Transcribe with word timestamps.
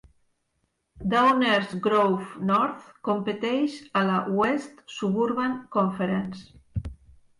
Downers 1.11 1.75
Grove 1.87 2.31
North 2.51 2.89
competeix 3.09 3.77
a 4.01 4.05
la 4.11 4.17
West 4.41 4.83
Suburban 4.99 5.55
Conference. 5.77 6.91